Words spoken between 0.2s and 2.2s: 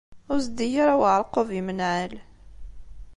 Ur zeddig ara uɛeṛqub n yimenɛal.